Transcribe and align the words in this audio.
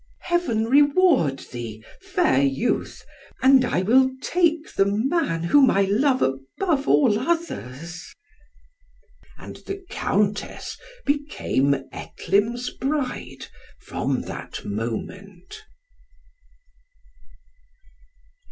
"Heaven 0.21 0.65
reward 0.65 1.45
thee, 1.51 1.85
fair 2.01 2.41
youth, 2.41 3.05
and 3.43 3.63
I 3.63 3.83
will 3.83 4.09
take 4.19 4.73
the 4.73 4.87
man 4.87 5.43
whom 5.43 5.69
I 5.69 5.83
love 5.83 6.23
above 6.23 6.87
all 6.87 7.19
others." 7.19 8.11
And 9.37 9.57
the 9.57 9.85
Countess 9.91 10.75
became 11.05 11.75
Etlym's 11.93 12.71
bride 12.71 13.45
from 13.79 14.23
that 14.23 14.65
moment. 14.65 15.61